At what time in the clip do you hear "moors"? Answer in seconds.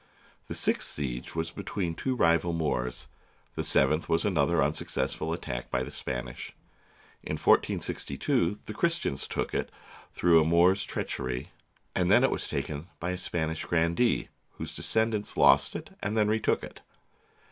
2.53-3.07